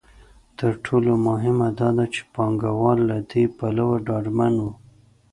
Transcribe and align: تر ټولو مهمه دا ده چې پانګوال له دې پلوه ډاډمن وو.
تر 0.59 0.71
ټولو 0.85 1.11
مهمه 1.27 1.67
دا 1.79 1.89
ده 1.97 2.05
چې 2.13 2.21
پانګوال 2.33 2.99
له 3.09 3.17
دې 3.29 3.43
پلوه 3.57 3.95
ډاډمن 4.07 4.53
وو. 4.63 4.71